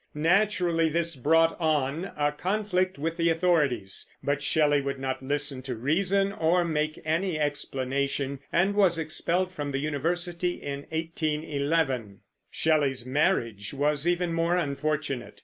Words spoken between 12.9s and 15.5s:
marriage was even more unfortunate.